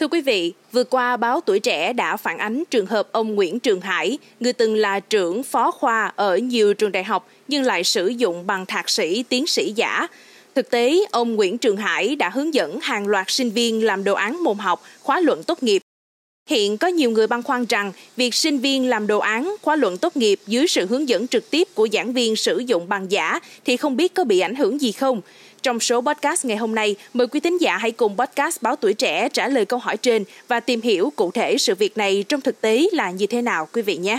[0.00, 3.60] Thưa quý vị, vừa qua báo Tuổi Trẻ đã phản ánh trường hợp ông Nguyễn
[3.60, 7.84] Trường Hải, người từng là trưởng phó khoa ở nhiều trường đại học nhưng lại
[7.84, 10.06] sử dụng bằng thạc sĩ, tiến sĩ giả.
[10.54, 14.14] Thực tế, ông Nguyễn Trường Hải đã hướng dẫn hàng loạt sinh viên làm đồ
[14.14, 15.82] án môn học, khóa luận tốt nghiệp.
[16.50, 19.98] Hiện có nhiều người băn khoăn rằng việc sinh viên làm đồ án, khóa luận
[19.98, 23.40] tốt nghiệp dưới sự hướng dẫn trực tiếp của giảng viên sử dụng bằng giả
[23.64, 25.20] thì không biết có bị ảnh hưởng gì không.
[25.66, 28.94] Trong số podcast ngày hôm nay, mời quý thính giả hãy cùng podcast Báo Tuổi
[28.94, 32.40] Trẻ trả lời câu hỏi trên và tìm hiểu cụ thể sự việc này trong
[32.40, 34.18] thực tế là như thế nào quý vị nhé.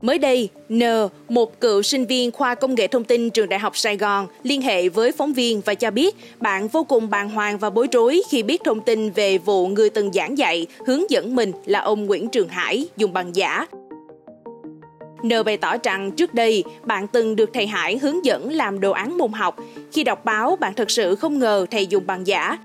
[0.00, 0.82] Mới đây, N,
[1.28, 4.62] một cựu sinh viên khoa công nghệ thông tin trường Đại học Sài Gòn, liên
[4.62, 8.22] hệ với phóng viên và cho biết bạn vô cùng bàng hoàng và bối rối
[8.30, 12.06] khi biết thông tin về vụ người từng giảng dạy, hướng dẫn mình là ông
[12.06, 13.66] Nguyễn Trường Hải dùng bằng giả
[15.22, 18.90] N bày tỏ rằng trước đây bạn từng được thầy Hải hướng dẫn làm đồ
[18.90, 19.56] án môn học.
[19.92, 22.58] Khi đọc báo, bạn thật sự không ngờ thầy dùng bằng giả.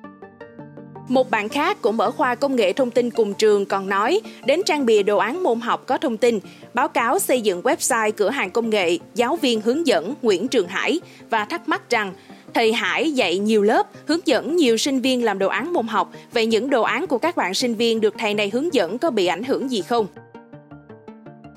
[1.08, 4.62] Một bạn khác cũng ở khoa công nghệ thông tin cùng trường còn nói đến
[4.66, 6.40] trang bìa đồ án môn học có thông tin,
[6.74, 10.68] báo cáo xây dựng website cửa hàng công nghệ, giáo viên hướng dẫn Nguyễn Trường
[10.68, 11.00] Hải
[11.30, 12.14] và thắc mắc rằng
[12.54, 16.12] Thầy Hải dạy nhiều lớp, hướng dẫn nhiều sinh viên làm đồ án môn học.
[16.34, 19.12] Vậy những đồ án của các bạn sinh viên được thầy này hướng dẫn có
[19.12, 20.08] bị ảnh hưởng gì không?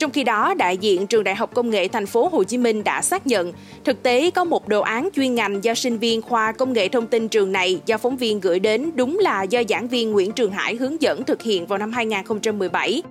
[0.04, 2.84] Trong khi đó, đại diện trường Đại học Công nghệ Thành phố Hồ Chí Minh
[2.84, 3.52] đã xác nhận,
[3.84, 7.06] thực tế có một đồ án chuyên ngành do sinh viên khoa công nghệ thông
[7.06, 10.52] tin trường này do phóng viên gửi đến đúng là do giảng viên Nguyễn Trường
[10.52, 13.02] Hải hướng dẫn thực hiện vào năm 2017.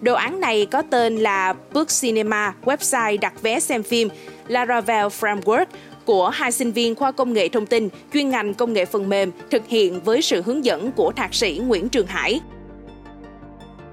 [0.00, 4.08] Đồ án này có tên là Book Cinema, website đặt vé xem phim
[4.48, 5.66] Laravel Framework
[6.04, 9.30] của hai sinh viên khoa công nghệ thông tin chuyên ngành công nghệ phần mềm
[9.50, 12.40] thực hiện với sự hướng dẫn của thạc sĩ Nguyễn Trường Hải.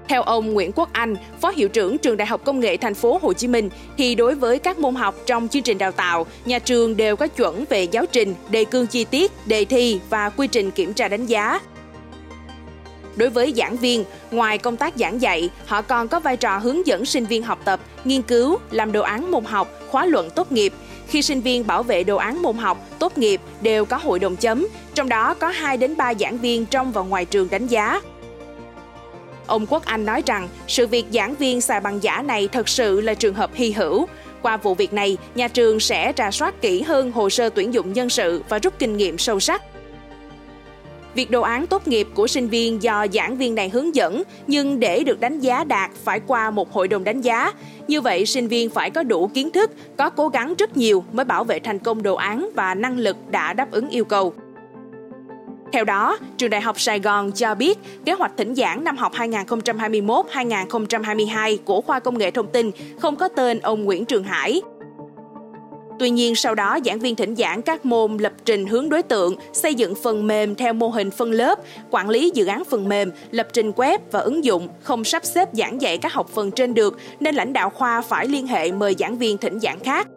[0.08, 3.18] Theo ông Nguyễn Quốc Anh, Phó hiệu trưởng Trường Đại học Công nghệ Thành phố
[3.22, 6.58] Hồ Chí Minh, thì đối với các môn học trong chương trình đào tạo, nhà
[6.58, 10.46] trường đều có chuẩn về giáo trình, đề cương chi tiết, đề thi và quy
[10.46, 11.60] trình kiểm tra đánh giá.
[13.16, 16.86] Đối với giảng viên, ngoài công tác giảng dạy, họ còn có vai trò hướng
[16.86, 20.52] dẫn sinh viên học tập, nghiên cứu, làm đồ án môn học, khóa luận tốt
[20.52, 20.72] nghiệp.
[21.08, 24.36] Khi sinh viên bảo vệ đồ án môn học, tốt nghiệp đều có hội đồng
[24.36, 28.00] chấm, trong đó có 2 đến 3 giảng viên trong và ngoài trường đánh giá.
[29.48, 33.00] Ông Quốc Anh nói rằng sự việc giảng viên xài bằng giả này thật sự
[33.00, 34.06] là trường hợp hy hữu.
[34.42, 37.92] Qua vụ việc này, nhà trường sẽ trà soát kỹ hơn hồ sơ tuyển dụng
[37.92, 39.62] nhân sự và rút kinh nghiệm sâu sắc.
[41.14, 44.80] Việc đồ án tốt nghiệp của sinh viên do giảng viên này hướng dẫn, nhưng
[44.80, 47.52] để được đánh giá đạt phải qua một hội đồng đánh giá.
[47.88, 51.24] Như vậy, sinh viên phải có đủ kiến thức, có cố gắng rất nhiều mới
[51.24, 54.34] bảo vệ thành công đồ án và năng lực đã đáp ứng yêu cầu.
[55.72, 59.12] Theo đó, Trường Đại học Sài Gòn cho biết kế hoạch thỉnh giảng năm học
[59.14, 62.70] 2021-2022 của khoa công nghệ thông tin
[63.00, 64.62] không có tên ông Nguyễn Trường Hải.
[65.98, 69.34] Tuy nhiên, sau đó giảng viên thỉnh giảng các môn lập trình hướng đối tượng,
[69.52, 71.58] xây dựng phần mềm theo mô hình phân lớp,
[71.90, 75.48] quản lý dự án phần mềm, lập trình web và ứng dụng, không sắp xếp
[75.52, 78.94] giảng dạy các học phần trên được, nên lãnh đạo khoa phải liên hệ mời
[78.98, 80.08] giảng viên thỉnh giảng khác.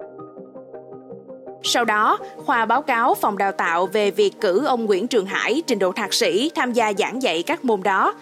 [1.63, 5.63] Sau đó, khoa báo cáo phòng đào tạo về việc cử ông Nguyễn Trường Hải
[5.67, 8.13] trình độ thạc sĩ tham gia giảng dạy các môn đó.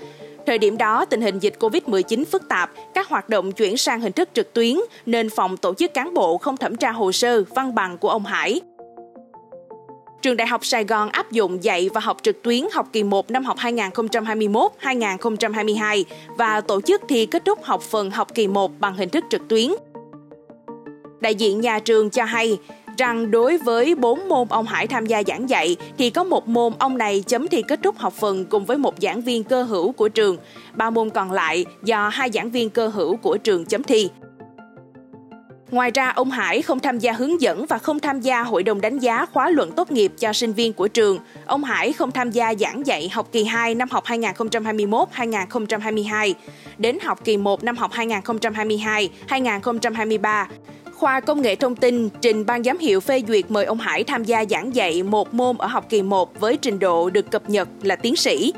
[0.46, 4.12] Thời điểm đó, tình hình dịch COVID-19 phức tạp, các hoạt động chuyển sang hình
[4.12, 7.76] thức trực tuyến nên phòng tổ chức cán bộ không thẩm tra hồ sơ, văn
[7.76, 8.62] bằng của ông Hải.
[10.22, 13.32] Trường Đại học Sài Gòn áp dụng dạy và học trực tuyến học kỳ 1
[13.32, 16.04] năm học 2021-2022
[16.38, 19.48] và tổ chức thi kết thúc học phần học kỳ 1 bằng hình thức trực
[19.48, 19.72] tuyến.
[21.20, 22.58] Đại diện nhà trường cho hay,
[23.00, 26.74] rằng đối với 4 môn ông Hải tham gia giảng dạy thì có một môn
[26.80, 29.92] ông này chấm thi kết thúc học phần cùng với một giảng viên cơ hữu
[29.92, 30.38] của trường.
[30.74, 34.10] Ba môn còn lại do hai giảng viên cơ hữu của trường chấm thi.
[35.72, 38.82] Ngoài ra, ông Hải không tham gia hướng dẫn và không tham gia hội đồng
[38.82, 41.20] đánh giá khóa luận tốt nghiệp cho sinh viên của trường.
[41.46, 46.34] Ông Hải không tham gia giảng dạy học kỳ 2 năm học 2021-2022.
[46.78, 50.46] Đến học kỳ 1 năm học 2022-2023,
[51.00, 54.24] khoa công nghệ thông tin trình ban giám hiệu phê duyệt mời ông Hải tham
[54.24, 57.68] gia giảng dạy một môn ở học kỳ 1 với trình độ được cập nhật
[57.82, 58.54] là tiến sĩ.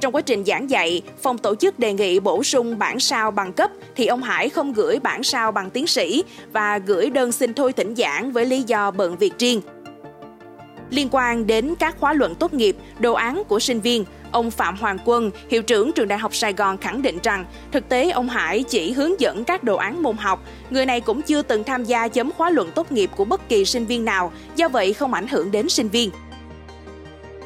[0.00, 3.52] Trong quá trình giảng dạy, phòng tổ chức đề nghị bổ sung bản sao bằng
[3.52, 7.54] cấp thì ông Hải không gửi bản sao bằng tiến sĩ và gửi đơn xin
[7.54, 9.60] thôi thỉnh giảng với lý do bận việc riêng.
[10.94, 14.76] Liên quan đến các khóa luận tốt nghiệp, đồ án của sinh viên, Ông Phạm
[14.76, 18.28] Hoàng Quân, hiệu trưởng trường Đại học Sài Gòn khẳng định rằng thực tế ông
[18.28, 20.44] Hải chỉ hướng dẫn các đồ án môn học.
[20.70, 23.64] Người này cũng chưa từng tham gia chấm khóa luận tốt nghiệp của bất kỳ
[23.64, 26.10] sinh viên nào, do vậy không ảnh hưởng đến sinh viên.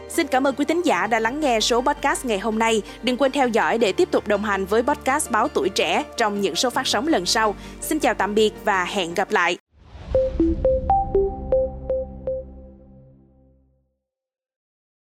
[0.08, 2.82] Xin cảm ơn quý thính giả đã lắng nghe số podcast ngày hôm nay.
[3.02, 6.40] Đừng quên theo dõi để tiếp tục đồng hành với podcast Báo Tuổi Trẻ trong
[6.40, 7.54] những số phát sóng lần sau.
[7.80, 9.68] Xin chào tạm biệt và hẹn gặp lại.